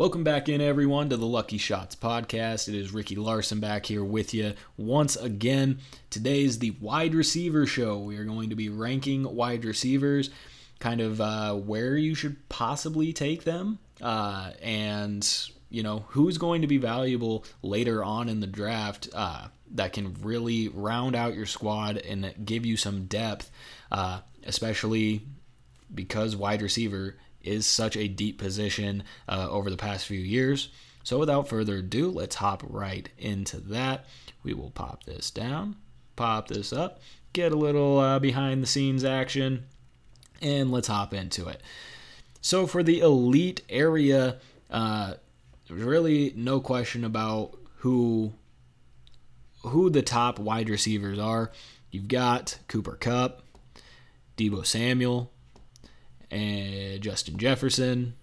[0.00, 2.68] Welcome back in, everyone, to the Lucky Shots podcast.
[2.68, 5.80] It is Ricky Larson back here with you once again.
[6.08, 7.98] Today is the wide receiver show.
[7.98, 10.30] We are going to be ranking wide receivers,
[10.78, 16.62] kind of uh, where you should possibly take them, uh, and you know who's going
[16.62, 21.44] to be valuable later on in the draft uh, that can really round out your
[21.44, 23.50] squad and give you some depth,
[23.92, 25.26] uh, especially
[25.94, 30.70] because wide receiver is such a deep position uh, over the past few years.
[31.02, 34.04] So without further ado, let's hop right into that.
[34.42, 35.76] We will pop this down,
[36.16, 37.00] pop this up,
[37.32, 39.64] get a little uh, behind the scenes action,
[40.42, 41.62] and let's hop into it.
[42.40, 44.38] So for the elite area,
[44.70, 45.14] uh,
[45.68, 48.32] there's really no question about who
[49.62, 51.50] who the top wide receivers are.
[51.90, 53.42] You've got Cooper Kupp,
[54.36, 55.30] Deebo Samuel,
[56.30, 58.14] and Justin Jefferson,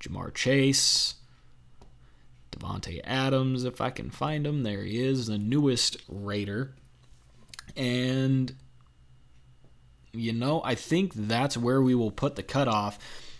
[0.00, 1.14] Ja'Marr Chase,
[2.52, 4.62] Davante Adams, if I can find him.
[4.62, 6.74] There he is, the newest Raider.
[7.76, 8.54] And,
[10.12, 12.98] you know, I think that's where we will put the cutoff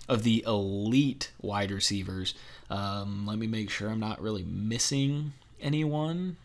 [0.09, 2.35] of the elite wide receivers.
[2.71, 6.37] Um, let me make sure I'm not really missing anyone.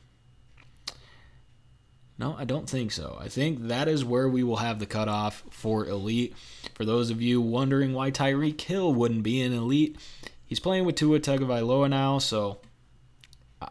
[2.17, 3.17] No, I don't think so.
[3.19, 6.35] I think that is where we will have the cutoff for elite.
[6.75, 9.97] For those of you wondering why Tyreek Hill wouldn't be an elite,
[10.45, 12.59] he's playing with Tua Tagovailoa now, so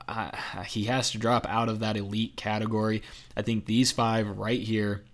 [0.08, 3.02] I, he has to drop out of that elite category.
[3.36, 5.04] I think these five right here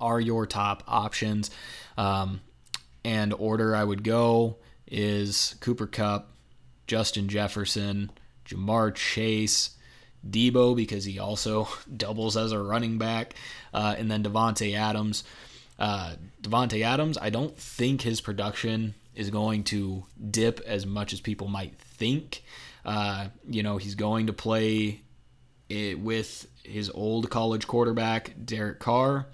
[0.00, 1.50] are your top options.
[1.98, 2.40] Um,
[3.04, 6.30] and order I would go is Cooper Kupp,
[6.86, 8.10] Justin Jefferson,
[8.46, 9.76] Ja'Marr Chase,
[10.28, 13.34] Deebo because he also doubles as a running back,
[13.74, 15.24] uh, and then Devonte Adams.
[15.78, 21.20] Uh, Davante Adams, I don't think his production is going to dip as much as
[21.20, 22.42] people might think.
[22.84, 25.00] Uh, you know, he's going to play
[25.68, 29.26] it with his old college quarterback Derek Carr.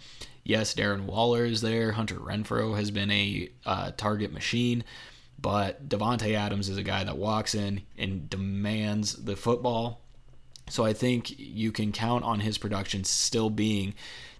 [0.44, 1.92] Yes, Darren Waller is there.
[1.92, 4.82] Hunter Renfrow has been a uh, target machine,
[5.40, 10.01] but Davante Adams is a guy that walks in and demands the football
[10.68, 13.94] so I think you can count on his production still being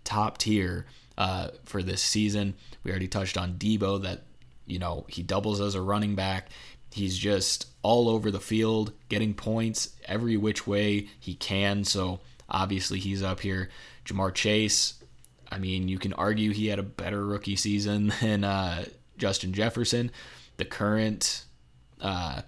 [0.04, 0.86] top tier
[1.18, 2.54] uh, for this season.
[2.84, 4.22] We already touched on Deebo that
[4.66, 6.48] you know he doubles as a running back.
[6.90, 11.84] He's just all over the field, getting points every which way he can.
[11.84, 13.70] So obviously he's up here.
[14.04, 14.94] Ja'Marr Chase.
[15.50, 18.84] I mean, you can argue he had a better rookie season than uh,
[19.18, 20.10] Justin Jefferson.
[20.58, 21.44] The current
[22.00, 22.42] uh,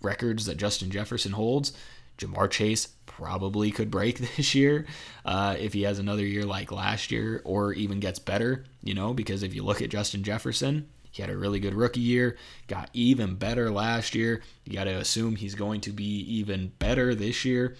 [0.00, 1.72] records that Justin Jefferson holds
[2.20, 4.86] Ja'Marr Chase probably could break this year
[5.24, 9.12] uh, if he has another year like last year or even gets better, you know,
[9.12, 12.36] because if you look at Justin Jefferson, he had a really good rookie year,
[12.68, 14.42] got even better last year.
[14.64, 17.76] You got to assume he's going to be even better this year.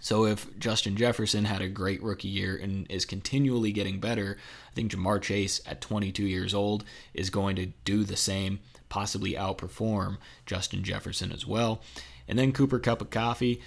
[0.00, 4.36] So if Justin Jefferson had a great rookie year and is continually getting better,
[4.70, 6.84] I think Ja'Marr Chase at 22 years old
[7.14, 8.58] is going to do the same,
[8.88, 11.82] possibly outperform Justin Jefferson as well.
[12.28, 13.60] And then Cooper Cup of Coffee.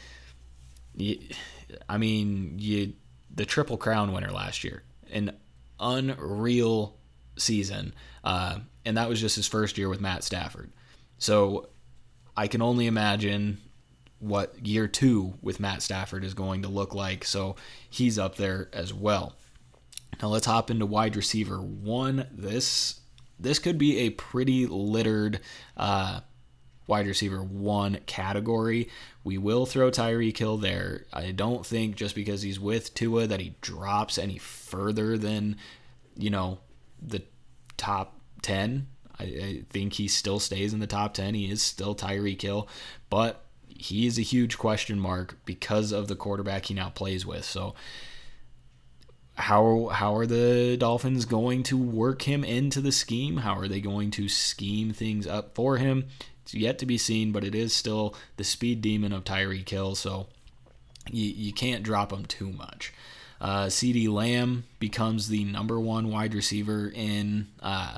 [0.96, 1.20] You,
[1.90, 2.94] I mean, you
[3.34, 5.36] the Triple Crown winner last year, an
[5.80, 6.98] unreal
[7.38, 7.94] season,
[8.24, 10.72] uh, and that was just his first year with Matt Stafford.
[11.18, 11.70] So
[12.38, 13.60] I can only imagine
[14.20, 17.26] what year two with Matt Stafford is going to look like.
[17.26, 17.56] So
[17.90, 19.36] he's up there as well.
[20.22, 22.28] Now let's hop into wide receiver one.
[22.32, 23.02] This
[23.38, 25.42] this could be a pretty littered
[25.76, 26.22] uh,
[26.88, 28.90] wide receiver one category.
[29.24, 31.06] We will throw Tyreek Hill there.
[31.12, 35.58] I don't think just because he's with Tua that he drops any further than,
[36.16, 36.60] you know,
[37.02, 37.24] the
[37.78, 38.88] top 10.
[39.20, 41.34] I, I think he still stays in the top 10.
[41.34, 42.68] He is still Tyreek Hill,
[43.10, 47.46] but he is a huge question mark because of the quarterback he now plays with.
[47.46, 47.76] So,
[49.36, 53.38] how how are the Dolphins going to work him into the scheme?
[53.38, 56.06] How are they going to scheme things up for him?
[56.46, 59.96] It's yet to be seen, but it is still the speed demon of Tyreek Hill,
[59.96, 60.28] so
[61.10, 62.94] you, you can't drop him too much.
[63.42, 67.98] Uh, CeeDee Lamb becomes the number one wide receiver in uh,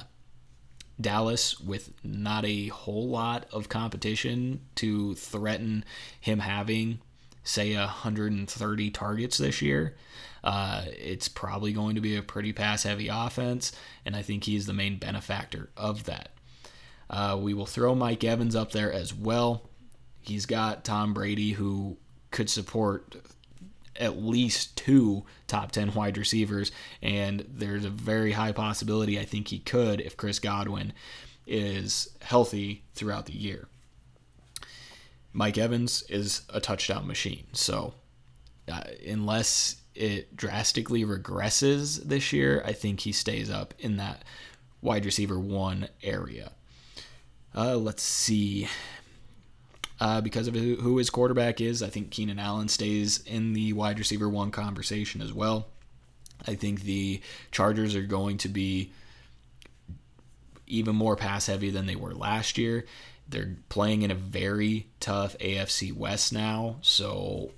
[0.99, 5.83] Dallas with not a whole lot of competition to threaten
[6.21, 6.99] him having,
[7.43, 9.97] say, 130 targets this year.
[10.41, 13.73] Uh, it's probably going to be a pretty pass heavy offense,
[14.05, 16.31] and I think he's the main benefactor of that.
[17.09, 19.69] Uh, we will throw Mike Evans up there as well.
[20.21, 21.97] He's got Tom Brady, who
[22.31, 23.15] could support
[23.95, 26.71] at least two top 10 wide receivers,
[27.01, 30.93] and there's a very high possibility I think he could if Chris Godwin
[31.45, 33.67] is healthy throughout the year.
[35.33, 37.45] Mike Evans is a touchdown machine.
[37.53, 37.93] So
[38.67, 44.23] uh, unless it drastically regresses this year, I think he stays up in that
[44.81, 46.51] wide receiver one area.
[47.57, 48.67] Uh, let's see.
[49.99, 53.97] Uh, because of who his quarterback is, I think Keenan Allen stays in the wide
[53.97, 55.65] receiver one conversation as well.
[56.47, 57.19] I think the
[57.51, 58.91] Chargers are going to be
[60.67, 62.85] even more pass heavy than they were last year.
[63.27, 67.53] They're playing in a very tough AFC West now, so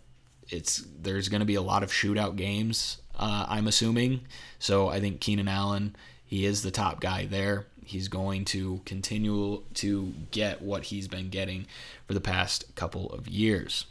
[0.48, 3.00] it's there's going to be a lot of shootout games.
[3.18, 4.22] Uh, I'm assuming.
[4.60, 5.94] So I think Keenan Allen,
[6.26, 7.68] he is the top guy there.
[7.90, 11.66] He's going to continue to get what he's been getting
[12.06, 13.88] for the past couple of years.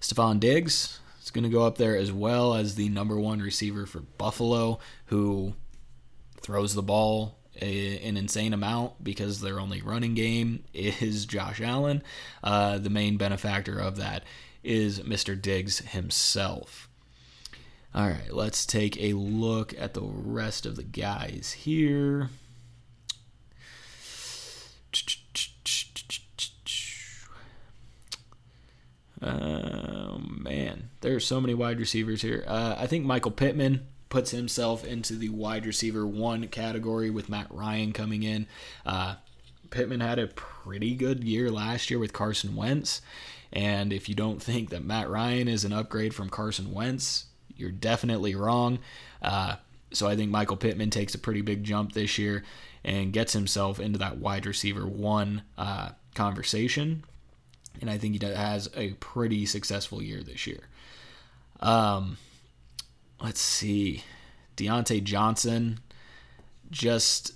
[0.00, 3.84] Stefon Diggs is going to go up there as well as the number one receiver
[3.84, 5.52] for Buffalo, who
[6.40, 12.02] throws the ball a, an insane amount because their only running game is Josh Allen.
[12.42, 14.24] Uh, the main benefactor of that
[14.64, 15.40] is Mr.
[15.40, 16.87] Diggs himself.
[17.94, 22.30] All right, let's take a look at the rest of the guys here.
[29.20, 32.44] Oh man, there are so many wide receivers here.
[32.46, 37.48] Uh, I think Michael Pittman puts himself into the wide receiver one category with Matt
[37.50, 38.46] Ryan coming in.
[38.86, 39.16] Uh,
[39.70, 43.02] Pittman had a pretty good year last year with Carson Wentz.
[43.52, 47.26] And if you don't think that Matt Ryan is an upgrade from Carson Wentz,
[47.58, 48.78] you're definitely wrong.
[49.20, 49.56] Uh,
[49.92, 52.44] so I think Michael Pittman takes a pretty big jump this year
[52.84, 57.04] and gets himself into that wide receiver one uh, conversation.
[57.80, 60.60] And I think he has a pretty successful year this year.
[61.60, 62.18] Um,
[63.22, 64.02] let's see.
[64.56, 65.78] Diontae Johnson,
[66.70, 67.32] just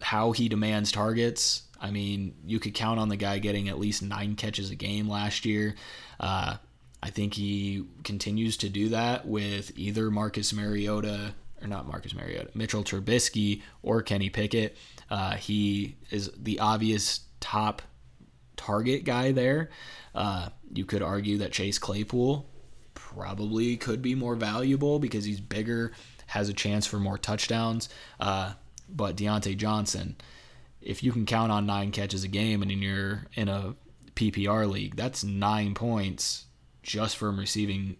[0.00, 1.62] how he demands targets.
[1.80, 5.08] I mean, you could count on the guy getting at least nine catches a game
[5.08, 5.74] last year.
[6.18, 6.56] Uh,
[7.06, 12.50] I think he continues to do that with either Marcus Mariota or not Marcus Mariota,
[12.52, 14.76] Mitchell Trubisky or Kenny Pickett.
[15.08, 17.80] Uh, he is the obvious top
[18.56, 19.70] target guy there.
[20.16, 22.44] Uh, you could argue that Chase Claypool
[22.94, 25.92] probably could be more valuable because he's bigger,
[26.26, 27.88] has a chance for more touchdowns.
[28.18, 28.54] Uh,
[28.88, 30.16] but Diontae Johnson,
[30.82, 33.76] if you can count on nine catches a game and you're in a
[34.16, 36.45] PPR league, that's nine points
[36.86, 37.96] just from receiving,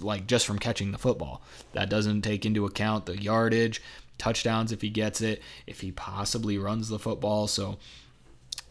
[0.00, 1.42] like just from catching the football.
[1.74, 3.82] That doesn't take into account the yardage,
[4.18, 7.46] touchdowns if he gets it, if he possibly runs the football.
[7.46, 7.78] So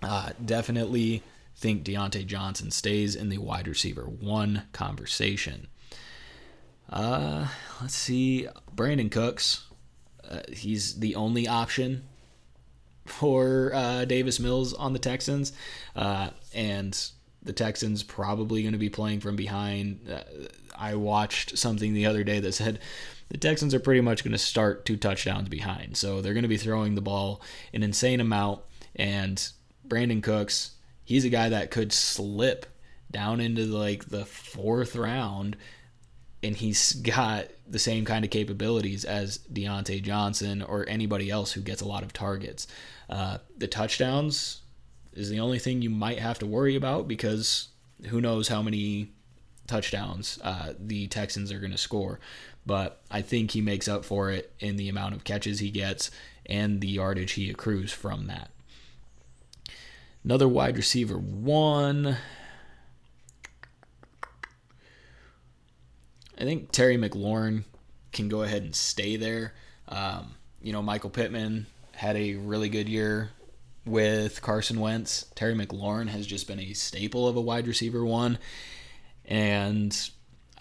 [0.02, 1.24] uh, definitely
[1.56, 5.68] think Diontae Johnson stays in the wide receiver one conversation.
[6.90, 7.48] Uh,
[7.80, 8.48] let's see.
[8.76, 9.68] Brandin Cooks.
[10.30, 12.04] Uh, he's the only option
[13.06, 15.54] for uh, Davis Mills on the Texans.
[15.96, 17.12] Uh, and
[17.44, 20.10] the Texans probably going to be playing from behind.
[20.10, 20.22] Uh,
[20.78, 22.80] I watched something the other day that said
[23.30, 25.98] the Texans are pretty much going to start two touchdowns behind.
[25.98, 27.42] So they're going to be throwing the ball
[27.74, 28.62] an insane amount.
[28.96, 29.42] And
[29.88, 30.72] Brandin Cooks,
[31.04, 32.66] he's a guy that could slip
[33.10, 35.58] down into like the fourth round
[36.44, 41.62] and he's got the same kind of capabilities as Diontae Johnson or anybody else who
[41.62, 42.68] gets a lot of targets.
[43.10, 44.61] Uh, the touchdowns
[45.14, 47.70] is the only thing you might have to worry about because
[48.08, 49.12] who knows how many
[49.68, 52.20] touchdowns uh, the Texans are going to score.
[52.66, 56.12] But I think he makes up for it in the amount of catches he gets
[56.46, 58.52] and the yardage he accrues from that.
[60.24, 62.18] Another wide receiver one.
[66.38, 67.64] I think Terry McLaurin
[68.12, 69.54] can go ahead and stay there.
[69.88, 73.32] Um, you know, Michael Pittman had a really good year
[73.86, 75.26] with Carson Wentz.
[75.36, 78.38] Terry McLaurin has just been a staple of a wide receiver one.
[79.26, 79.98] And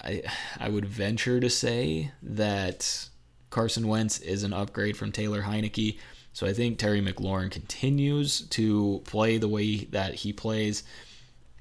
[0.03, 0.23] I
[0.59, 3.09] I would venture to say that
[3.51, 5.99] Carson Wentz is an upgrade from Taylor Heinicke.
[6.33, 10.85] So I think Terry McLaurin continues to play the way that he plays.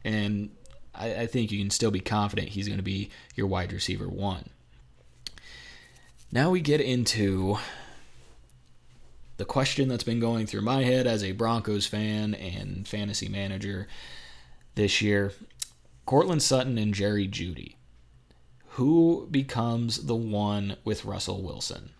[0.03, 0.51] And
[0.93, 4.07] I, I think you can still be confident he's going to be your wide receiver
[4.07, 4.49] one.
[6.31, 7.57] Now we get into
[9.39, 13.87] the question that's been going through my head as a Broncos fan and fantasy manager
[14.75, 15.31] this year
[16.05, 17.75] Courtland Sutton and Jerry Jeudy.
[18.71, 21.91] Who becomes the one with Russell Wilson?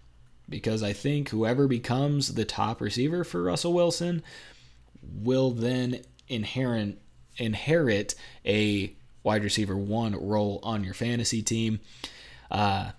[0.49, 4.21] Because I think whoever becomes the top receiver for Russell Wilson
[5.01, 6.99] will then inherent
[7.37, 8.15] inherit
[8.45, 8.93] a
[9.23, 11.79] wide receiver one role on your fantasy team.
[12.51, 12.91] Uh,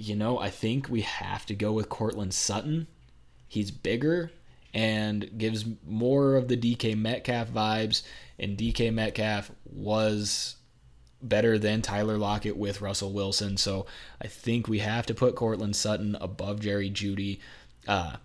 [0.00, 2.86] you know, I think we have to go with Courtland Sutton.
[3.46, 4.32] He's bigger
[4.72, 8.02] and gives more of the DK Metcalf vibes.
[8.38, 10.56] And DK Metcalf was
[11.20, 13.58] better than Tyler Lockett with Russell Wilson.
[13.58, 13.84] So
[14.22, 17.40] I think we have to put Courtland Sutton above Jerry Jeudy.
[17.86, 18.16] Uh,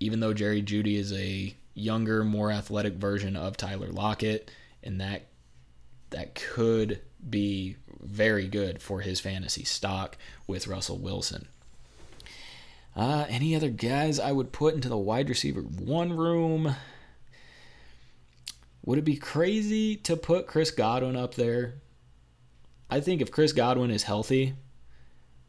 [0.00, 4.50] even though Jerry Jeudy is a younger, more athletic version of Tyler Lockett,
[4.82, 5.28] and that
[6.10, 11.48] that could be very good for his fantasy stock with Russell Wilson.
[12.96, 16.74] Uh, any other guys I would put into the wide receiver one room?
[18.84, 21.74] Would it be crazy to put Chris Godwin up there?
[22.90, 24.54] I think if Chris Godwin is healthy,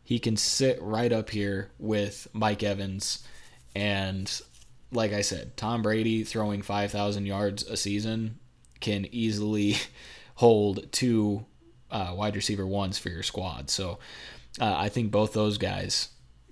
[0.03, 3.25] he can sit right up here with Mike Evans.
[3.75, 4.29] And
[4.91, 8.39] like I said, Tom Brady throwing 5,000 yards a season
[8.79, 9.77] can easily
[10.35, 11.45] hold two
[11.91, 13.69] uh, wide receiver ones for your squad.
[13.69, 13.99] So
[14.59, 16.09] uh, I think both those guys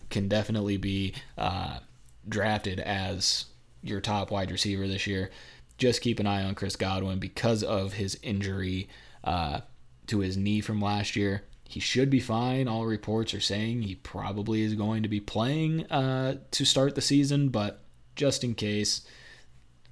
[0.10, 1.80] can definitely be uh,
[2.28, 3.46] drafted as
[3.82, 5.32] your top wide receiver this year.
[5.78, 8.88] Just keep an eye on Chris Godwin because of his injury
[9.24, 9.62] uh,
[10.08, 11.44] to his knee from last year.
[11.70, 12.68] He should be fine.
[12.68, 17.02] All reports are saying he probably is going to be playing uh, to start the
[17.02, 17.82] season, but
[18.16, 19.02] just in case,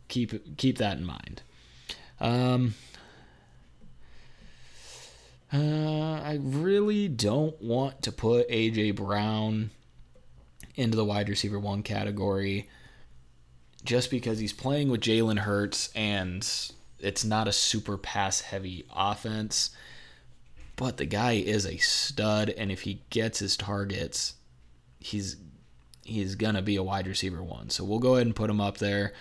[0.08, 1.42] keep keep that in mind.
[2.20, 2.76] Um,
[5.54, 9.72] uh, I really don't want to put AJ Brown
[10.76, 12.70] into the wide receiver one category
[13.84, 16.46] just because he's playing with Jalen Hurts and
[17.00, 19.70] it's not a super pass heavy offense.
[20.76, 24.34] But the guy is a stud, and if he gets his targets,
[25.00, 25.38] he's
[26.04, 27.70] he's gonna be a wide receiver one.
[27.70, 29.14] So we'll go ahead and put him up there.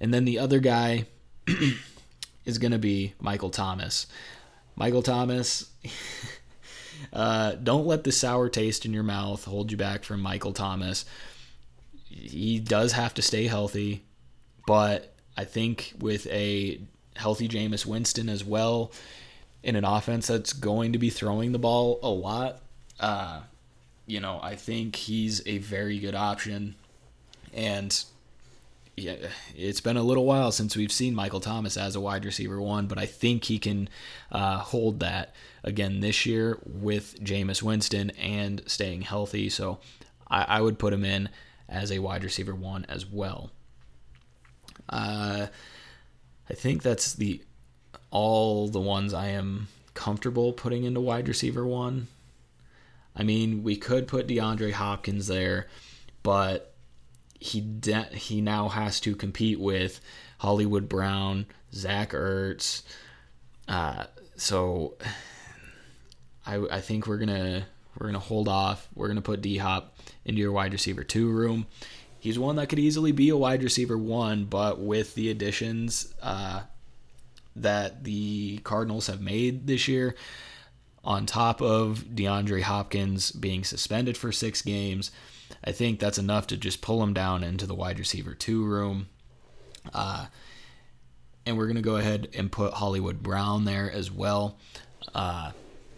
[0.00, 1.06] And then the other guy
[2.44, 4.06] is gonna be Michael Thomas.
[4.76, 5.70] Michael Thomas.
[7.12, 11.04] uh, don't let the sour taste in your mouth hold you back from Michael Thomas.
[12.08, 14.04] He does have to stay healthy,
[14.66, 16.80] but I think with a
[17.16, 18.92] healthy Jameis Winston as well,
[19.62, 22.60] in an offense that's going to be throwing the ball a lot,
[23.00, 23.40] uh,
[24.06, 26.74] you know, I think he's a very good option.
[27.52, 28.04] And
[28.96, 29.16] yeah,
[29.56, 32.86] it's been a little while since we've seen Michael Thomas as a wide receiver one,
[32.86, 33.88] but I think he can
[34.30, 35.34] uh, hold that
[35.64, 39.50] again this year with Jameis Winston and staying healthy.
[39.50, 39.78] So
[40.28, 41.28] I, I would put him in
[41.68, 43.50] as a wide receiver one as well.
[44.88, 45.46] Uh,
[46.48, 47.42] I think that's the
[48.10, 52.06] all the ones I am comfortable putting into wide receiver one.
[53.16, 55.68] I mean, we could put DeAndre Hopkins there,
[56.22, 56.73] but
[57.44, 60.00] he de- he now has to compete with
[60.38, 62.82] Hollywood Brown, Zach Ertz.
[63.68, 64.94] Uh, so
[66.46, 67.66] I I think we're gonna
[67.98, 68.88] we're gonna hold off.
[68.94, 71.66] We're gonna put D Hop into your wide receiver two room.
[72.18, 76.62] He's one that could easily be a wide receiver one, but with the additions uh,
[77.56, 80.14] that the Cardinals have made this year,
[81.04, 85.10] on top of DeAndre Hopkins being suspended for six games
[85.62, 89.08] I think that's enough to just pull him down into the wide receiver two room.
[89.92, 90.26] Uh,
[91.46, 94.56] and we're going to go ahead and put Hollywood Brown there as well.
[95.14, 95.52] Uh,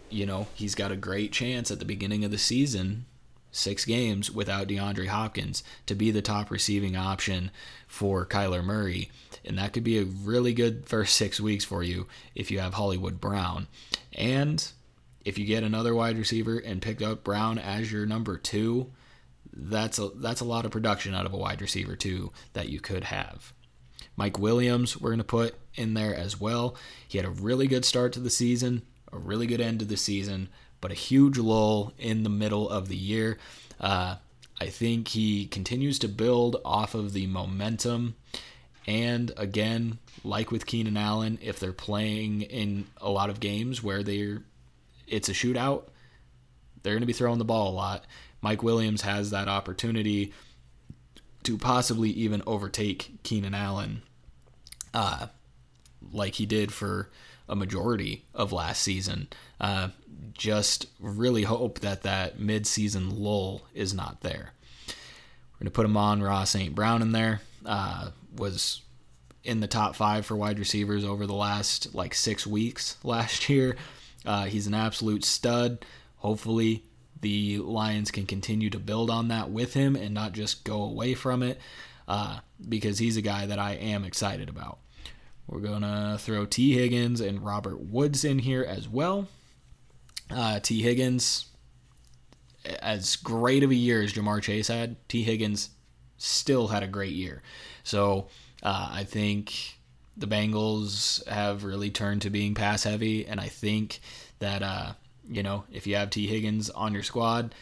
[0.09, 3.05] you know, he's got a great chance at the beginning of the season,
[3.51, 7.51] six games without DeAndre Hopkins, to be the top receiving option
[7.87, 9.09] for Kyler Murray.
[9.45, 12.73] And that could be a really good first six weeks for you if you have
[12.73, 13.67] Hollywood Brown.
[14.13, 14.65] And
[15.23, 18.91] if you get another wide receiver and pick up Brown as your number two,
[19.53, 22.79] that's a that's a lot of production out of a wide receiver too that you
[22.79, 23.53] could have.
[24.15, 26.75] Mike Williams, we're going to put in there as well.
[27.07, 29.97] He had a really good start to the season, a really good end to the
[29.97, 30.49] season,
[30.81, 33.37] but a huge lull in the middle of the year.
[33.79, 34.15] Uh,
[34.59, 38.15] I think he continues to build off of the momentum.
[38.87, 44.01] And again, like with Keenan Allen, if they're playing in a lot of games where
[44.01, 44.41] they're
[45.07, 45.85] it's a shootout,
[46.81, 48.05] they're going to be throwing the ball a lot.
[48.41, 50.33] Mike Williams has that opportunity
[51.43, 54.01] to possibly even overtake Keenan Allen,
[54.93, 55.27] uh,
[56.11, 57.09] like he did for
[57.49, 59.27] a majority of last season.
[59.59, 59.89] Uh,
[60.33, 64.51] just really hope that that mid-season lull is not there.
[64.87, 66.75] We're gonna put Amon-Ra St.
[66.75, 67.41] Brown in there.
[67.65, 68.81] Uh, was
[69.43, 73.75] in the top five for wide receivers over the last like six weeks last year.
[74.25, 75.85] Uh, he's an absolute stud.
[76.17, 76.83] Hopefully,
[77.21, 81.13] the Lions can continue to build on that with him and not just go away
[81.13, 81.59] from it
[82.07, 84.79] uh, because he's a guy that I am excited about.
[85.47, 89.27] We're going to throw Tee Higgins and Robert Woods in here as well.
[90.29, 91.45] Uh, Tee Higgins,
[92.81, 95.69] as great of a year as Ja'Marr Chase had, Tee Higgins
[96.17, 97.41] still had a great year.
[97.83, 98.27] So
[98.61, 99.77] uh, I think
[100.17, 104.01] the Bengals have really turned to being pass heavy, and I think
[104.39, 104.93] that uh,
[105.29, 107.53] you know if you have Tee Higgins on your squad,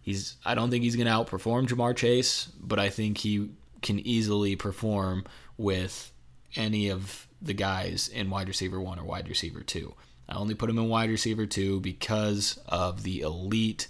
[0.00, 3.50] he's I don't think he's going to outperform Ja'Marr Chase, but I think he
[3.82, 5.24] can easily perform
[5.56, 6.10] with
[6.56, 9.94] any of the guys in wide receiver one or wide receiver two.
[10.28, 13.88] I only put him in wide receiver two because of the elite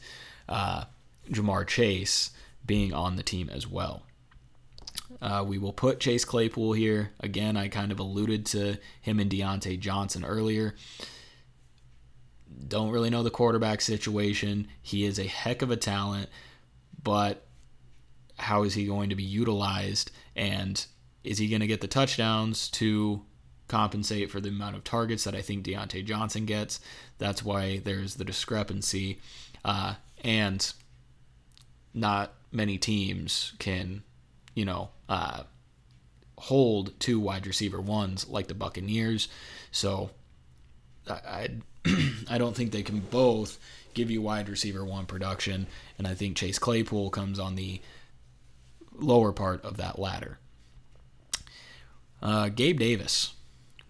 [0.48, 0.84] uh,
[1.30, 2.30] Ja'Marr Chase
[2.66, 4.02] being on the team as well.
[5.20, 7.10] Uh, we will put Chase Claypool here.
[7.20, 10.74] Again, I kind of alluded to him and Diontae Johnson earlier.
[12.68, 14.68] Don't really know the quarterback situation.
[14.82, 16.28] He is a heck of a talent,
[17.02, 17.46] but
[18.38, 20.11] how is he going to be utilized?
[20.34, 20.84] And
[21.23, 23.23] is he going to get the touchdowns to
[23.68, 26.80] compensate for the amount of targets that I think Diontae Johnson gets?
[27.18, 29.18] That's why there's the discrepancy.
[29.64, 30.73] Uh, and
[31.92, 34.02] not many teams can,
[34.54, 35.44] you know, uh,
[36.38, 39.28] hold two wide receiver ones like the Buccaneers.
[39.70, 40.11] So
[41.08, 41.49] I
[42.28, 43.58] I don't think they can both
[43.94, 45.66] give you wide receiver one production,
[45.99, 47.80] and I think Chase Claypool comes on the
[48.94, 50.38] lower part of that ladder.
[52.23, 53.34] Uh, Gabe Davis.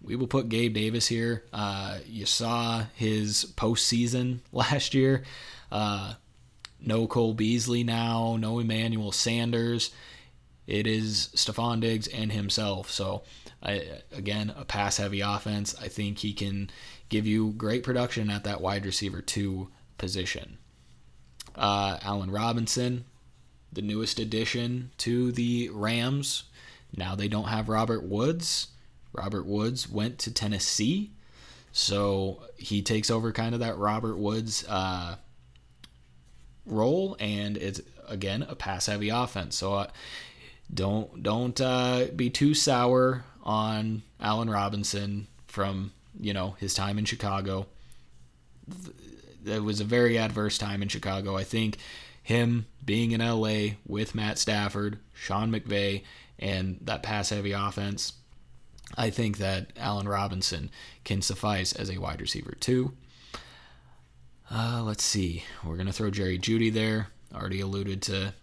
[0.01, 1.43] We will put Gabe Davis here.
[1.51, 5.23] Uh, you saw his postseason last year.
[5.71, 6.13] Uh,
[6.79, 9.91] no Cole Beasley now, no Emmanuel Sanders.
[10.67, 12.91] It is Stefon Diggs and himself.
[12.91, 13.23] So,
[13.63, 15.75] I, again, a pass heavy offense.
[15.81, 16.69] I think he can
[17.09, 20.57] give you great production at that wide receiver two position.
[21.55, 23.05] Uh, Allen Robinson,
[23.71, 26.43] the newest addition to the Rams.
[26.95, 28.67] Now they don't have Robert Woods.
[29.13, 31.11] Robert Woods went to Tennessee.
[31.71, 35.17] So he takes over kind of that Robert Woods uh,
[36.65, 39.57] role, and it's again a pass heavy offense.
[39.57, 39.87] So uh,
[40.73, 47.05] don't don't uh, be too sour on Allen Robinson from you know his time in
[47.05, 47.67] Chicago.
[49.45, 51.37] It was a very adverse time in Chicago.
[51.37, 51.77] I think
[52.23, 56.03] him being in LA with Matt Stafford, Sean McVay,
[56.39, 58.13] and that pass heavy offense.
[58.97, 60.69] I think that Allen Robinson
[61.03, 62.93] can suffice as a wide receiver too.
[64.51, 65.43] Uh, let's see.
[65.63, 67.07] We're going to throw Jerry Jeudy there.
[67.33, 68.33] Already alluded to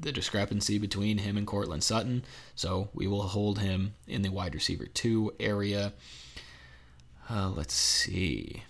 [0.00, 2.24] the discrepancy between him and Courtland Sutton.
[2.54, 5.92] So we will hold him in the wide receiver two area.
[7.32, 8.62] Uh, let's see.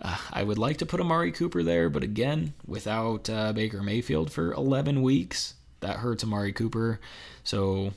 [0.00, 4.30] Uh, I would like to put Amari Cooper there, but again, without uh, Baker Mayfield
[4.30, 7.00] for 11 weeks, that hurts Amari Cooper.
[7.42, 7.94] So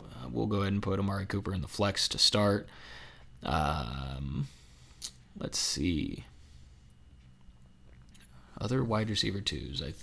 [0.00, 2.68] uh, we'll go ahead and put Amari Cooper in the flex to start.
[3.42, 4.46] Um,
[5.38, 6.24] Let's see.
[8.60, 9.82] Other wide receiver twos.
[9.82, 9.96] I th-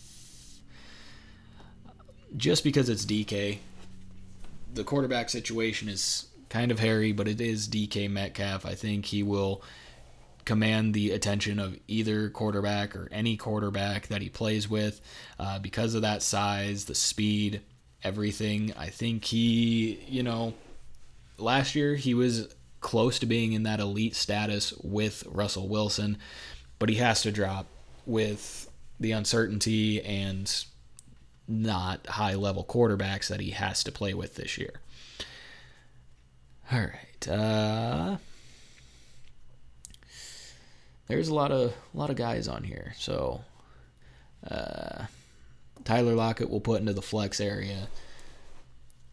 [2.35, 3.59] just because it's DK,
[4.73, 8.65] the quarterback situation is kind of hairy, but it is DK Metcalf.
[8.65, 9.63] I think he will
[10.45, 14.99] command the attention of either quarterback or any quarterback that he plays with
[15.39, 17.61] uh, because of that size, the speed,
[18.03, 18.73] everything.
[18.77, 20.53] I think he, you know,
[21.37, 26.17] last year he was close to being in that elite status with Russell Wilson,
[26.79, 27.67] but he has to drop
[28.05, 30.65] with the uncertainty and
[31.47, 34.81] not high level quarterbacks that he has to play with this year.
[36.71, 37.27] All right.
[37.27, 38.17] Uh,
[41.07, 42.93] there's a lot of a lot of guys on here.
[42.97, 43.41] So
[44.49, 45.05] uh,
[45.83, 47.87] Tyler Lockett will put into the flex area.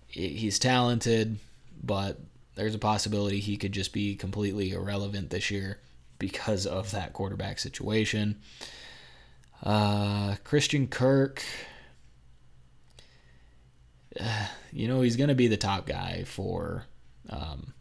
[0.07, 1.39] He's talented,
[1.83, 2.21] but
[2.55, 5.79] there's a possibility he could just be completely irrelevant this year
[6.19, 8.41] because of that quarterback situation.
[9.63, 11.43] Uh, Christian Kirk,
[14.21, 16.85] uh, you know, he's going to be the top guy for
[17.31, 17.75] um,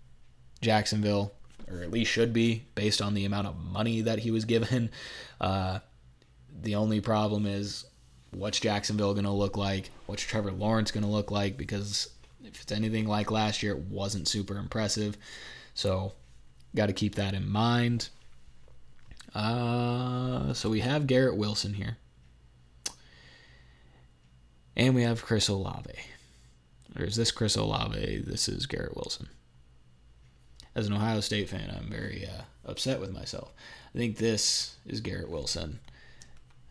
[0.62, 1.34] Jacksonville,
[1.70, 4.90] or at least should be, based on the amount of money that he was given.
[5.42, 5.80] Uh,
[6.62, 7.86] the only problem is
[8.32, 9.92] what's Jacksonville going to look like?
[10.06, 11.58] What's Trevor Lawrence going to look like?
[11.58, 12.10] Because
[12.44, 15.18] if it's anything like last year, it wasn't super impressive.
[15.74, 16.14] So,
[16.74, 18.10] got to keep that in mind.
[19.34, 21.98] Uh, so we have Garrett Wilson here.
[24.78, 25.94] And we have Chris Olave.
[26.98, 28.24] Or is this Chris Olave?
[28.26, 29.28] This is Garrett Wilson.
[30.74, 33.54] As an Ohio State fan, I'm very uh, upset with myself.
[33.94, 35.80] I think this is Garrett Wilson,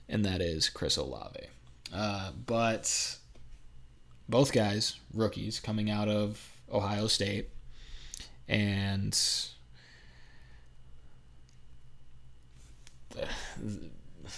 [0.09, 1.47] and that is Chris Olave.
[1.93, 3.19] Uh, but
[4.29, 7.51] both guys, rookies, coming out of Ohio State.
[8.49, 9.19] And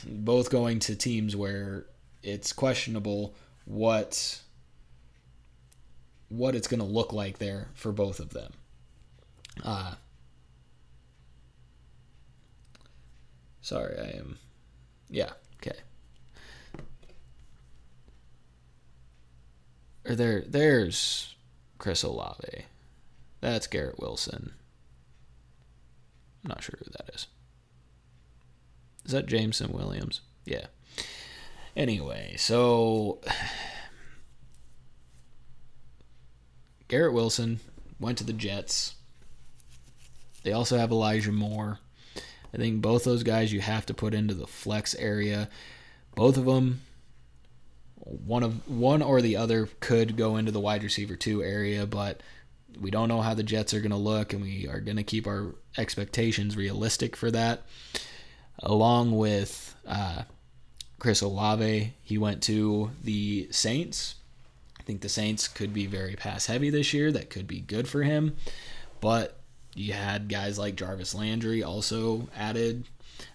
[0.07, 1.87] both going to teams where
[2.22, 4.40] it's questionable what
[6.28, 8.52] what it's going to look like there for both of them.
[9.64, 9.94] Uh,
[13.60, 14.38] sorry, I am.
[15.08, 15.30] Yeah,
[15.62, 15.78] okay.
[20.04, 21.34] Or there, there's
[21.78, 22.66] Chris Olave.
[23.40, 24.52] That's Garrett Wilson.
[26.44, 27.26] I'm not sure who that is.
[29.04, 30.20] Is that Jameson Williams?
[30.44, 30.66] Yeah.
[31.76, 33.20] Anyway, so
[36.88, 37.61] Garrett Wilson
[37.99, 38.94] went to the Jets.
[40.42, 41.81] They also have Elijah Moore.
[42.55, 45.49] I think both those guys you have to put into the flex area.
[46.14, 46.83] Both of them,
[47.96, 52.22] one of one or the other could go into the wide receiver two area, but
[52.81, 55.03] we don't know how the Jets are going to look, and we are going to
[55.03, 57.62] keep our expectations realistic for that.
[58.61, 60.22] Along with uh,
[60.99, 64.14] Chris Olave, he went to the Saints.
[64.87, 67.11] Think the Saints could be very pass heavy this year.
[67.11, 68.37] That could be good for him.
[69.01, 69.37] But
[69.75, 72.85] you had guys like Jarvis Landry also added,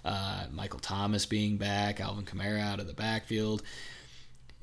[0.06, 3.64] uh, Michael Thomas being back, Alvin Kamara out of the backfield.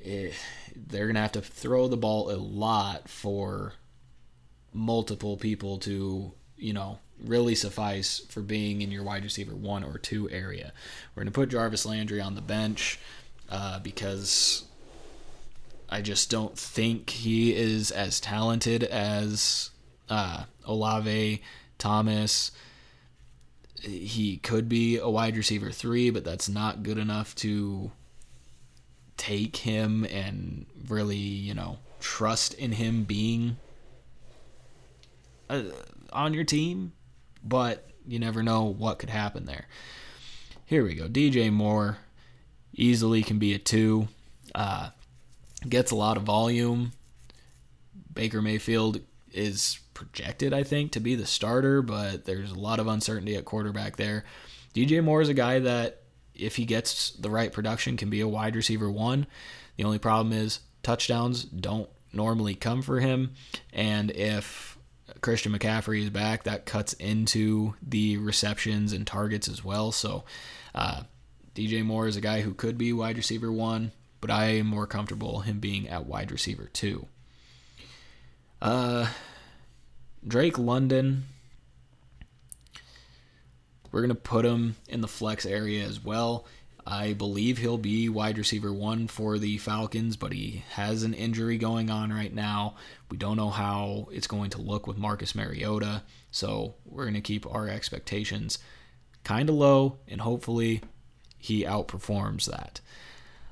[0.01, 0.35] It, eh,
[0.75, 3.75] they're going to have to throw the ball a lot for
[4.73, 9.99] multiple people to, you know, really suffice for being in your wide receiver one or
[9.99, 10.73] two area.
[11.15, 12.99] We're going to put Jarvis Landry on the bench
[13.51, 14.65] uh, because
[15.89, 19.71] I just don't think he is as talented as
[20.09, 21.43] uh, Olave,
[21.79, 22.51] Thomas.
[23.81, 27.91] He could be a wide receiver three, but that's not good enough to
[29.17, 33.57] take him and really, you know, trust in him being
[35.49, 35.63] uh,
[36.13, 36.93] on your team,
[37.43, 39.67] but you never know what could happen there.
[40.65, 41.09] Here we go.
[41.09, 41.99] DJ Moore
[42.75, 44.09] easily can be a two.
[44.55, 44.91] Uh,
[45.67, 46.93] gets a lot of volume.
[48.13, 49.01] Baker Mayfield
[49.33, 53.45] is projected, I think, to be the starter, but there's a lot of uncertainty at
[53.45, 54.25] quarterback there.
[54.75, 56.03] DJ Moore is a guy that,
[56.35, 59.27] if he gets the right production, can be a wide receiver one.
[59.77, 63.35] The only problem is touchdowns don't normally come for him,
[63.73, 64.79] and if
[65.21, 69.91] Christian McCaffrey is back, that cuts into the receptions and targets as well.
[69.93, 70.25] So
[70.75, 71.03] uh,
[71.55, 74.87] DJ Moore is a guy who could be wide receiver one, but I am more
[74.87, 77.07] comfortable him being at wide receiver two.
[78.61, 79.09] Uh,
[80.27, 81.25] Drake London,
[83.93, 86.45] we're going to put him in the flex area as well.
[86.91, 91.59] I believe he'll be wide receiver one for the Falcons, but he has an injury
[91.59, 92.77] going on right now.
[93.11, 97.21] We don't know how it's going to look with Marcus Mariota, so we're going to
[97.21, 98.59] keep our expectations
[99.23, 100.81] kind of low, and hopefully
[101.37, 102.81] he outperforms that.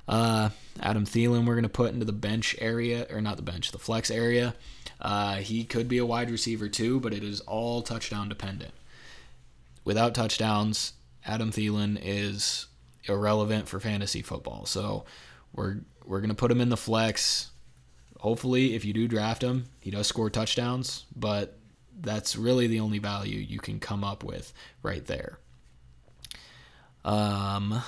[0.09, 3.73] Uh, Adam Thielen, we're going to put into the bench area, or not the bench,
[3.73, 4.55] the flex area.
[5.01, 8.73] Uh, he could be a wide receiver too, but it is all touchdown dependent.
[9.85, 12.67] Without touchdowns, Adam Thielen is
[13.05, 14.67] irrelevant for fantasy football.
[14.67, 15.05] So
[15.55, 17.51] we're we're gonna put him in the flex.
[18.19, 21.59] Hopefully, if you do draft him, he does score touchdowns, but
[22.01, 25.39] that's really the only value you can come up with right there.
[27.05, 27.83] Um,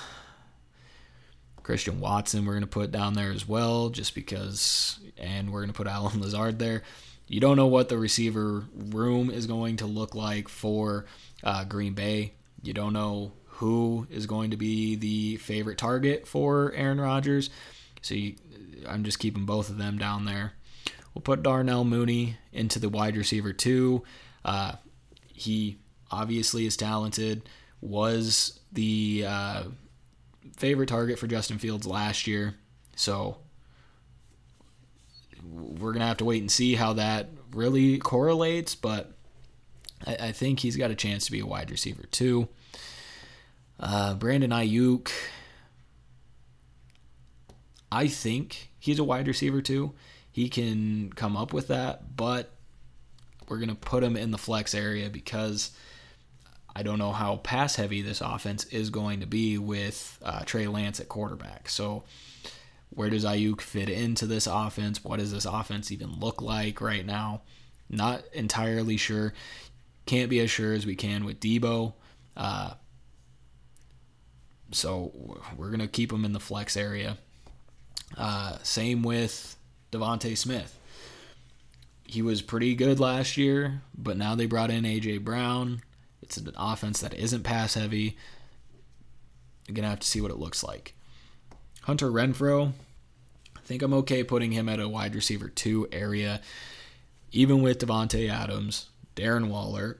[1.69, 5.71] Christian Watson, we're going to put down there as well, just because, and we're going
[5.71, 6.81] to put Allen Lazard there.
[7.27, 11.05] You don't know what the receiver room is going to look like for
[11.43, 12.33] uh, Green Bay.
[12.63, 17.51] You don't know who is going to be the favorite target for Aaron Rodgers.
[18.01, 18.33] So you,
[18.87, 20.53] I'm just keeping both of them down there.
[21.13, 24.01] We'll put Darnell Mooney into the wide receiver too.
[24.43, 24.71] Uh,
[25.31, 25.77] he
[26.09, 27.43] obviously is talented.
[27.79, 29.63] Was the uh,
[30.57, 32.55] favorite target for Justin Fields last year.
[32.95, 33.37] So
[35.51, 38.75] we're gonna have to wait and see how that really correlates.
[38.75, 39.11] But
[40.05, 42.47] I, I think he's got a chance to be a wide receiver too.
[43.79, 45.09] Uh, Brandon Aiyuk,
[47.91, 49.93] I think he's a wide receiver too.
[50.31, 52.51] He can come up with that, but
[53.47, 55.71] we're going to put him in the flex area because
[56.75, 60.67] I don't know how pass heavy this offense is going to be with uh, Trey
[60.67, 61.69] Lance at quarterback.
[61.69, 62.03] So,
[62.91, 65.03] where does Aiyuk fit into this offense?
[65.03, 67.41] What does this offense even look like right now?
[67.89, 69.33] Not entirely sure.
[70.05, 71.93] Can't be as sure as we can with Deebo.
[72.35, 72.73] Uh,
[74.71, 75.11] so
[75.57, 77.17] we're going to keep him in the flex area.
[78.17, 79.55] Uh, same with
[79.91, 80.75] DeVonta Smith.
[82.05, 85.19] He was pretty good last year, but now they brought in A.J.
[85.19, 85.81] Brown.
[86.21, 88.17] It's an offense that isn't pass heavy.
[89.67, 90.93] You're going to have to see what it looks like.
[91.83, 92.73] Hunter Renfrow,
[93.55, 96.41] I think I'm okay putting him at a wide receiver two area,
[97.31, 99.99] even with Davante Adams, Darren Waller.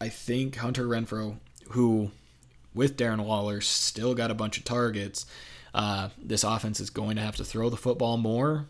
[0.00, 1.38] I think Hunter Renfrow,
[1.70, 2.10] who
[2.74, 5.26] with Darren Waller still got a bunch of targets,
[5.72, 8.66] uh, this offense is going to have to throw the football more,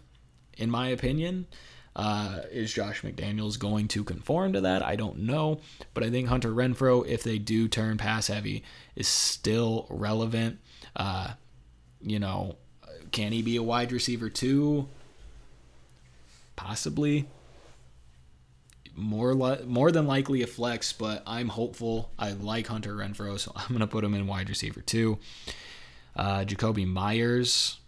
[0.57, 1.47] in my opinion.
[1.97, 4.83] Uh, is Josh McDaniels going to conform to that?
[4.83, 5.61] I don't know.
[5.93, 8.65] But I think Hunter Renfrow, if they do turn pass heavy,
[8.97, 10.59] is still relevant.
[10.97, 11.35] Uh,
[12.03, 12.57] you know,
[13.13, 14.89] can he be a wide receiver too?
[16.57, 17.29] Possibly.
[18.97, 22.11] More li- more than likely a flex, but I'm hopeful.
[22.19, 25.19] I like Hunter Renfrow, so I'm gonna put him in wide receiver too.
[26.17, 27.79] Uh, Jakobi Meyers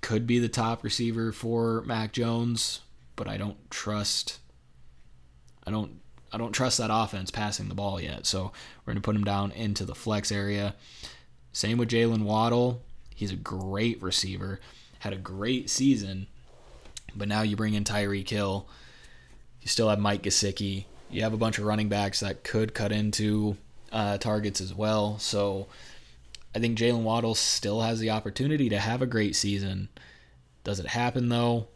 [0.00, 2.80] could be the top receiver for Mac Jones,
[3.16, 4.38] but I don't trust.
[5.66, 6.00] I don't.
[6.32, 8.24] I don't trust that offense passing the ball yet.
[8.24, 8.52] So
[8.84, 10.74] we're gonna put him down into the flex area.
[11.52, 12.82] Same with Jaylen Waddle.
[13.14, 14.60] He's a great receiver.
[15.00, 16.28] Had a great season,
[17.16, 18.68] but now you bring in Tyreek Hill.
[19.60, 20.84] You still have Mike Gesicki.
[21.10, 23.56] You have a bunch of running backs that could cut into
[23.90, 25.18] uh, targets as well.
[25.18, 25.66] So
[26.54, 29.88] I think Jaylen Waddle still has the opportunity to have a great season.
[30.64, 31.68] Does it happen though?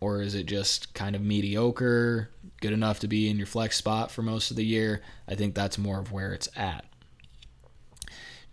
[0.00, 2.30] Or is it just kind of mediocre,
[2.62, 5.02] good enough to be in your flex spot for most of the year?
[5.28, 6.86] I think that's more of where it's at.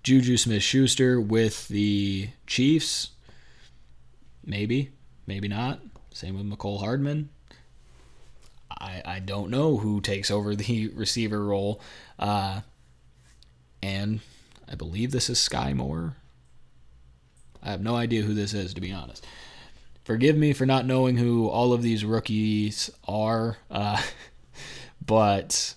[0.03, 3.11] Juju Smith Schuster with the Chiefs.
[4.45, 4.91] Maybe,
[5.25, 5.79] maybe not.
[6.11, 7.29] Same with Mecole Hardman.
[8.69, 11.81] I, I don't know who takes over the receiver role.
[12.19, 12.61] Uh,
[13.81, 14.19] and
[14.69, 16.15] I believe this is Skyy Moore.
[17.63, 19.25] I have no idea who this is, to be honest.
[20.03, 24.01] Forgive me for not knowing who all of these rookies are, uh,
[25.05, 25.73] but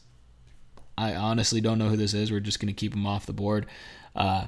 [0.97, 2.31] I honestly don't know who this is.
[2.31, 3.67] We're just going to keep them off the board.
[4.15, 4.47] Uh,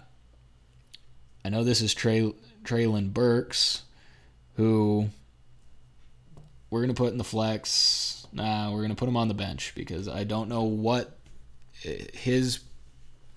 [1.45, 2.33] I know this is Trey,
[2.65, 3.83] Treylon Burks,
[4.57, 5.09] who
[6.71, 8.27] we're going to put in the flex.
[8.33, 11.19] Nah, we're going to put him on the bench because I don't know what
[11.73, 12.61] his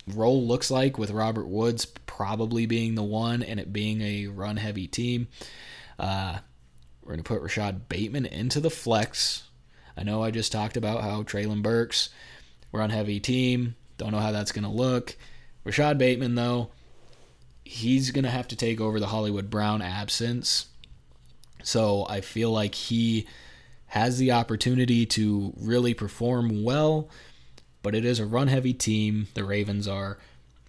[0.08, 4.58] role looks like with Robert Woods probably being the one and it being a run
[4.58, 5.28] heavy team.
[5.98, 6.38] Uh,
[7.02, 9.44] we're going to put Rashod Bateman into the flex.
[9.98, 12.10] I know I just talked about how Treylon Burks,
[12.72, 13.76] run heavy team.
[13.98, 15.15] Don't know how that's going to look.
[15.63, 16.72] Rashod Bateman, though,
[17.63, 20.68] he's going to have to take over the Hollywood Brown absence.
[21.63, 23.28] So I feel like he
[23.88, 27.10] has the opportunity to really perform well
[27.86, 29.28] but it is a run heavy team.
[29.36, 30.17] The Ravens are.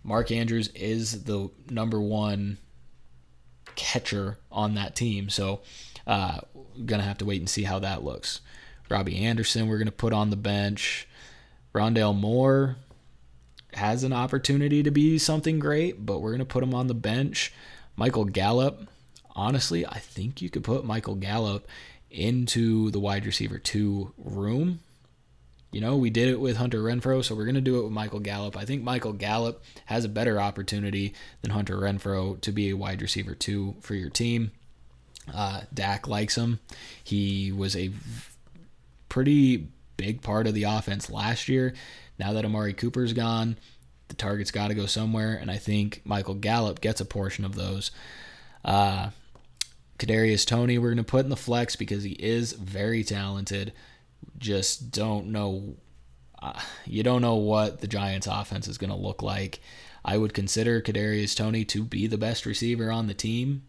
[0.04, 2.58] Mark Andrews is the number one
[3.74, 5.30] catcher on that team.
[5.30, 5.62] So,
[6.06, 6.40] uh,
[6.74, 8.42] going to have to wait and see how that looks.
[8.90, 11.08] Robbie Anderson, we're going to put on the bench.
[11.74, 12.76] Rondale Moore
[13.72, 16.94] has an opportunity to be something great, but we're going to put him on the
[16.94, 17.50] bench.
[17.96, 18.88] Michael Gallup,
[19.34, 21.66] honestly, I think you could put Michael Gallup
[22.10, 24.80] into the wide receiver two room
[25.76, 27.92] you know, we did it with Hunter Renfrow, so we're going to do it with
[27.92, 28.56] Michael Gallup.
[28.56, 31.12] I think Michael Gallup has a better opportunity
[31.42, 34.52] than Hunter Renfrow to be a wide receiver two for your team.
[35.34, 36.60] Uh, Dak likes him.
[37.04, 37.90] He was a
[39.10, 41.74] pretty big part of the offense last year.
[42.18, 43.58] Now that Amari Cooper's gone,
[44.08, 47.54] the target's got to go somewhere, and I think Michael Gallup gets a portion of
[47.54, 47.90] those.
[48.64, 49.10] Uh,
[49.98, 53.74] Kadarius Toney, we're going to put in the flex because he is very talented
[54.38, 55.76] just don't know.
[56.40, 59.60] Uh, you don't know what the Giants' offense is going to look like.
[60.04, 63.62] I would consider Kadarius Toney to be the best receiver on the team,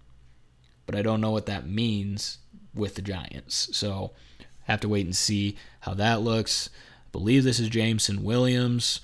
[0.86, 2.38] but I don't know what that means
[2.76, 3.76] with the Giants.
[3.76, 4.12] So
[4.66, 6.70] have to wait and see how that looks.
[6.70, 9.00] I believe this is Jameson Williams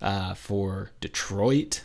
[0.00, 1.82] uh, for Detroit.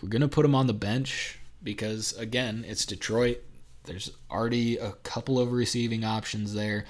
[0.00, 3.40] We're gonna put him on the bench because again, it's Detroit.
[3.84, 6.84] There's already a couple of receiving options there.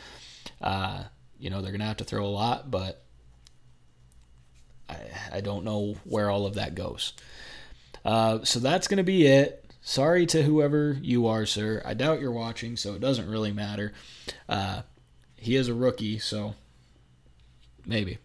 [0.63, 1.05] Uh,
[1.39, 3.03] you know, they're going to have to throw a lot, but
[4.89, 4.97] I,
[5.33, 7.13] I don't know where all of that goes.
[8.05, 9.59] Uh, so that's going to be it.
[9.81, 11.83] Sorry to whoever you are, sir.
[11.85, 13.93] I doubt you're watching, so it doesn't really matter.
[14.49, 14.83] Uh,
[15.37, 16.55] he is a rookie, so
[17.85, 18.19] maybe.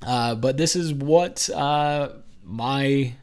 [0.00, 2.10] Uh, but this is what uh,
[2.44, 3.14] my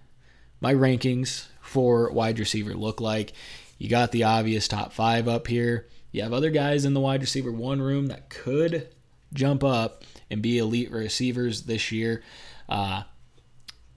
[0.60, 3.32] my rankings for wide receiver look like.
[3.78, 5.88] You got the obvious top five up here.
[6.14, 8.88] You have other guys in the wide receiver one room that could
[9.34, 12.24] jump up and be elite receivers this year,
[12.70, 13.04] uh,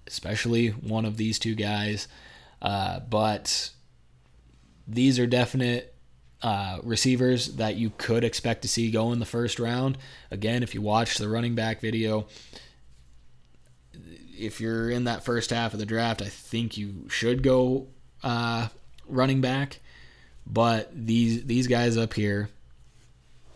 [0.07, 2.09] especially one of these two guys.
[2.61, 3.71] Uh, but
[4.89, 5.95] these are definite
[6.43, 9.99] uh, receivers that you could expect to see go in the first round.
[10.31, 12.27] Again, if you watch the running back video,
[14.39, 17.89] if you're in that first half of the draft, I think you should go
[18.23, 18.69] uh,
[19.07, 19.81] running back,
[20.47, 22.49] but these these guys up here,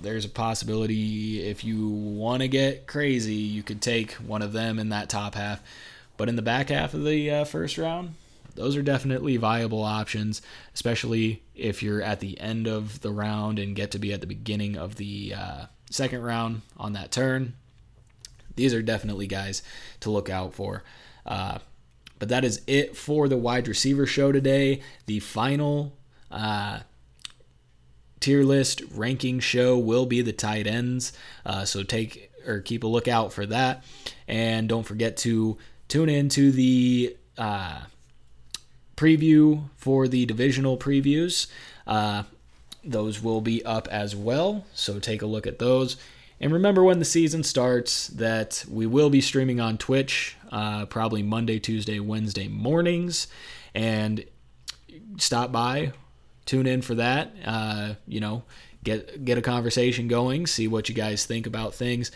[0.01, 4.79] there's a possibility if you want to get crazy, you could take one of them
[4.79, 5.63] in that top half.
[6.17, 8.15] But in the back half of the uh, first round,
[8.55, 10.43] those are definitely viable options,
[10.75, 14.27] especially if you're at the end of the round and get to be at the
[14.27, 17.55] beginning of the uh, second round on that turn.
[18.57, 19.63] These are definitely guys
[20.01, 20.83] to look out for.
[21.25, 21.59] Uh,
[22.19, 24.83] but that is it for the wide receiver show today.
[25.07, 25.95] The final
[26.31, 26.81] uh,
[28.21, 31.13] tier list ranking show will be the tight ends.
[31.45, 33.85] Uh, so take or keep a lookout for that.
[34.29, 37.81] And don't forget to tune in to the uh,
[38.97, 41.47] preview for the divisional previews.
[41.87, 42.25] Uh,
[42.85, 44.65] those will be up as well.
[44.75, 45.97] So take a look at those.
[46.41, 51.23] And remember when the season starts that we will be streaming on Twitch, uh, probably
[51.23, 53.27] Monday, Tuesday, Wednesday mornings.
[53.75, 54.25] And
[55.19, 55.93] stop by,
[56.47, 57.33] tune in for that.
[57.45, 58.43] Uh, you know,
[58.85, 62.11] get get a conversation going, see what you guys think about things.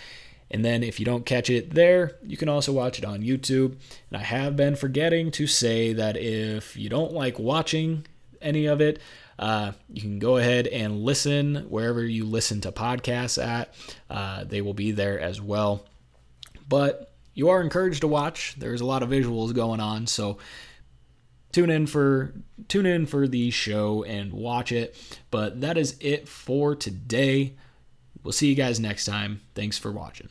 [0.50, 3.76] And then if you don't catch it there, you can also watch it on YouTube.
[4.10, 8.06] And I have been forgetting to say that if you don't like watching
[8.40, 9.00] any of it,
[9.38, 13.74] uh, you can go ahead and listen wherever you listen to podcasts at.
[14.08, 15.84] Uh, they will be there as well.
[16.68, 18.54] But you are encouraged to watch.
[18.56, 20.38] There's a lot of visuals going on, so
[21.54, 22.34] tune in for
[22.68, 24.96] tune in for the show and watch it.
[25.30, 27.54] But that is it for today.
[28.22, 29.40] We'll see you guys next time.
[29.54, 30.28] Thanks for watching.